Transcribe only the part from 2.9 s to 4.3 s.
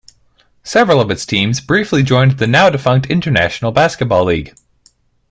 International Basketball